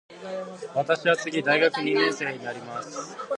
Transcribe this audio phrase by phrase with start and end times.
[0.73, 3.15] 私は次大学二年生になります。